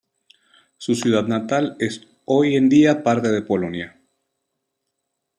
[0.77, 4.01] Su ciudad natal es hoy en día parte de Polonia.